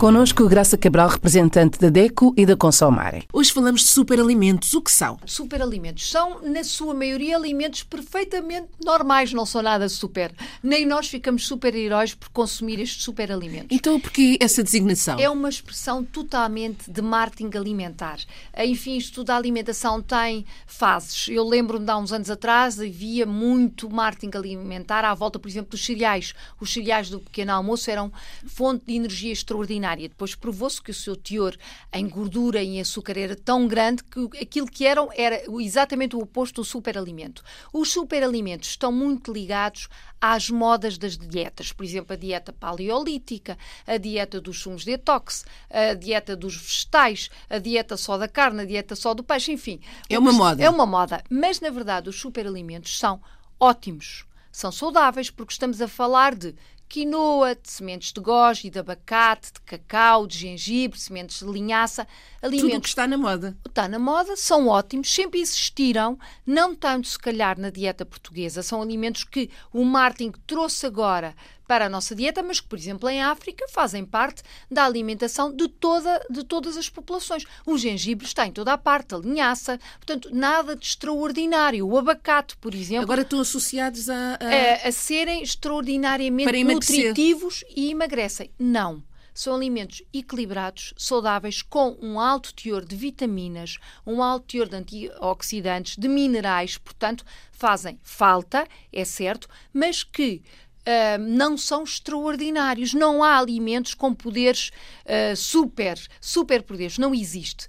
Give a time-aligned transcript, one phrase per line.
[0.00, 3.26] Connosco, Graça Cabral, representante da DECO e da Consomare.
[3.30, 4.72] Hoje falamos de superalimentos.
[4.72, 5.18] O que são?
[5.26, 10.32] Superalimentos são, na sua maioria, alimentos perfeitamente normais, não são nada super.
[10.62, 13.68] Nem nós ficamos super-heróis por consumir estes superalimentos.
[13.70, 15.18] Então, por que essa designação?
[15.20, 18.20] É uma expressão totalmente de marketing alimentar.
[18.56, 21.28] Enfim, isto da alimentação tem fases.
[21.28, 25.72] Eu lembro-me de há uns anos atrás, havia muito marketing alimentar à volta, por exemplo,
[25.72, 26.32] dos cereais.
[26.58, 28.10] Os cereais do pequeno almoço eram
[28.46, 31.56] fonte de energia extraordinária depois provou-se que o seu teor
[31.92, 36.20] em gordura e em açúcar era tão grande que aquilo que eram era exatamente o
[36.20, 37.42] oposto do superalimento.
[37.72, 39.88] Os superalimentos estão muito ligados
[40.20, 45.94] às modas das dietas, por exemplo, a dieta paleolítica, a dieta dos sumos detox, a
[45.94, 49.80] dieta dos vegetais, a dieta só da carne, a dieta só do peixe, enfim.
[50.08, 50.62] É uma moda.
[50.62, 51.24] É uma moda.
[51.30, 53.20] Mas, na verdade, os superalimentos são
[53.58, 54.26] ótimos.
[54.52, 56.54] São saudáveis porque estamos a falar de
[56.90, 62.06] quinoa, de sementes de goji, de abacate, de cacau, de gengibre, sementes de linhaça.
[62.42, 63.56] Alimentos Tudo o que está na moda.
[63.64, 68.62] Está na moda, são ótimos, sempre existiram, não tanto se calhar na dieta portuguesa.
[68.62, 71.34] São alimentos que o marketing trouxe agora
[71.70, 75.68] para a nossa dieta, mas que, por exemplo, em África fazem parte da alimentação de,
[75.68, 77.44] toda, de todas as populações.
[77.64, 81.86] O gengibre está em toda a parte, a linhaça, portanto, nada de extraordinário.
[81.86, 83.04] O abacate, por exemplo.
[83.04, 84.34] Agora estão associados a.
[84.40, 88.50] A, a, a serem extraordinariamente nutritivos e emagrecem.
[88.58, 94.74] Não são alimentos equilibrados, saudáveis, com um alto teor de vitaminas, um alto teor de
[94.74, 100.42] antioxidantes, de minerais, portanto, fazem falta, é certo, mas que
[100.80, 102.94] Uh, não são extraordinários.
[102.94, 104.70] Não há alimentos com poderes
[105.04, 106.96] uh, super, super poderes.
[106.96, 107.68] Não existe.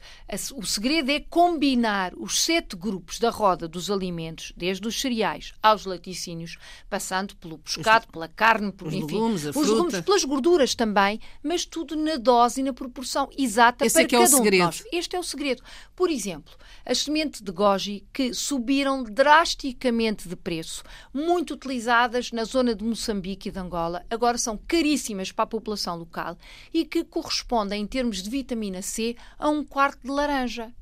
[0.55, 5.85] O segredo é combinar os sete grupos da roda dos alimentos, desde os cereais aos
[5.85, 6.57] laticínios,
[6.89, 11.65] passando pelo pescado, pela carne, por, os enfim, legumes, os legumes, pelas gorduras também, mas
[11.65, 14.37] tudo na dose e na proporção exata Esse para é que cada é o um
[14.37, 14.59] segredo.
[14.59, 14.83] de nós.
[14.93, 15.61] Este é o segredo.
[15.93, 16.53] Por exemplo,
[16.85, 20.81] as sementes de goji que subiram drasticamente de preço,
[21.13, 25.97] muito utilizadas na zona de Moçambique e de Angola, agora são caríssimas para a população
[25.97, 26.37] local
[26.73, 30.73] e que correspondem, em termos de vitamina C, a um quarto de laranja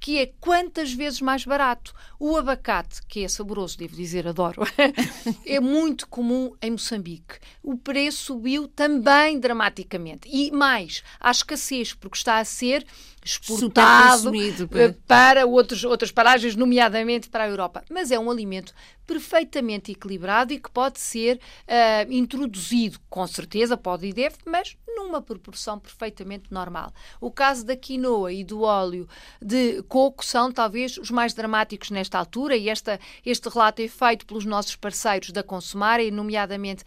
[0.00, 1.94] que é quantas vezes mais barato.
[2.18, 4.62] O abacate, que é saboroso, devo dizer, adoro,
[5.44, 7.38] é muito comum em Moçambique.
[7.62, 10.28] O preço subiu também dramaticamente.
[10.28, 12.86] E mais, há escassez, porque está a ser
[13.22, 17.84] exportado eh, para outros, outras paragens, nomeadamente para a Europa.
[17.90, 18.72] Mas é um alimento
[19.06, 25.20] perfeitamente equilibrado e que pode ser uh, introduzido, com certeza, pode e deve, mas numa
[25.20, 26.92] proporção perfeitamente normal.
[27.20, 29.08] O caso da quinoa e do óleo
[29.42, 34.24] de coco são talvez os mais dramáticos nesta altura e esta, este relato é feito
[34.24, 36.84] pelos nossos parceiros da Consumar, nomeadamente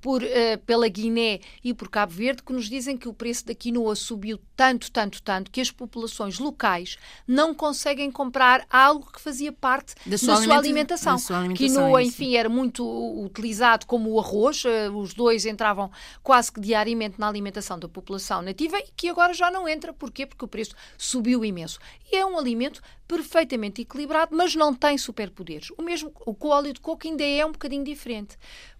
[0.00, 3.54] por, uh, pela Guiné e por Cabo Verde, que nos dizem que o preço da
[3.54, 6.96] quinoa subiu tanto, tanto, tanto, que as populações locais
[7.26, 11.14] não conseguem comprar algo que fazia parte da sua, da sua alimentação.
[11.14, 12.84] Da sua alimentação quinoa, enfim, era muito
[13.22, 15.90] utilizado como o arroz, uh, os dois entravam
[16.22, 19.92] quase que diariamente na alimentação da população nativa e que agora já não entra.
[19.92, 20.24] Porquê?
[20.24, 21.78] Porque o preço subiu imenso.
[22.10, 25.70] E é um alimento perfeitamente equilibrado, mas não tem superpoderes.
[25.78, 28.36] O mesmo o óleo de coco ainda é um bocadinho diferente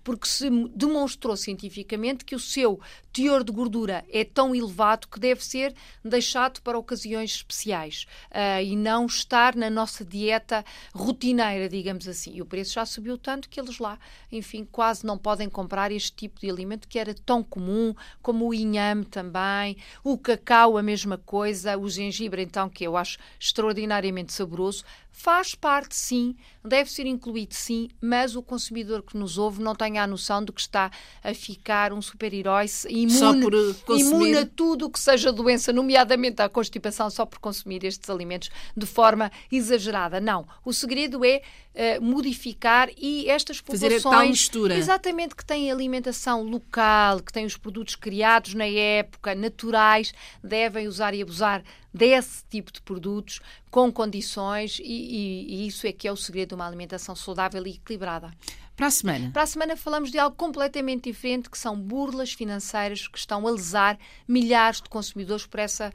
[0.07, 2.79] porque se demonstrou cientificamente que o seu
[3.13, 8.77] teor de gordura é tão elevado que deve ser deixado para ocasiões especiais uh, e
[8.77, 12.37] não estar na nossa dieta rotineira, digamos assim.
[12.37, 13.99] E o preço já subiu tanto que eles lá,
[14.31, 17.93] enfim, quase não podem comprar este tipo de alimento que era tão comum,
[18.23, 23.19] como o inhame também, o cacau, a mesma coisa, o gengibre, então, que eu acho
[23.41, 24.85] extraordinariamente saboroso,
[25.17, 29.99] faz parte, sim, deve ser incluído, sim, mas o consumidor que nos ouve não tem
[29.99, 30.91] a noção de que está
[31.25, 33.47] a ficar um super-herói imune,
[33.89, 38.51] imune a tudo o que seja doença, nomeadamente a constipação, só por consumir estes alimentos
[38.77, 40.21] de forma exagerada.
[40.21, 40.47] Não.
[40.63, 41.41] O segredo é
[41.75, 44.03] uh, modificar e estas populações...
[44.03, 44.77] Fazer a tal mistura.
[44.77, 50.13] Exatamente, que têm alimentação local, que têm os produtos criados na época, naturais,
[50.45, 53.41] devem usar e abusar desse tipo de produtos
[53.71, 57.67] com condições e, e, e, isso é que é o segredo de uma alimentação saudável
[57.67, 58.31] e equilibrada.
[58.77, 59.31] Para a semana?
[59.33, 63.51] Para a semana falamos de algo completamente diferente, que são burlas financeiras que estão a
[63.51, 63.99] lesar
[64.29, 65.93] milhares de consumidores por essa uh,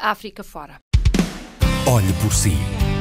[0.00, 0.80] África fora.
[1.86, 2.54] Olhe por si,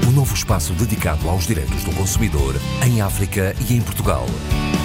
[0.05, 4.25] o um novo espaço dedicado aos direitos do consumidor em África e em Portugal.